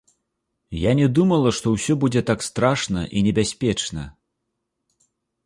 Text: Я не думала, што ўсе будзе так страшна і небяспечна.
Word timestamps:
Я 0.83 0.91
не 0.99 1.07
думала, 1.19 1.51
што 1.57 1.73
ўсе 1.75 1.97
будзе 2.05 2.21
так 2.31 2.47
страшна 2.47 3.05
і 3.07 3.19
небяспечна. 3.29 4.09